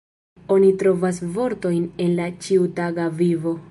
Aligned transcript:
Oni 0.55 0.71
trovas 0.83 1.21
vortojn 1.37 1.87
el 2.07 2.19
la 2.23 2.29
ĉiutaga 2.47 3.11
vivo. 3.25 3.59